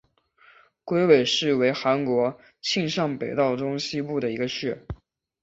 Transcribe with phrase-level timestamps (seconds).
[0.83, 4.83] 龟尾市为韩国庆尚北道中西部的一个市。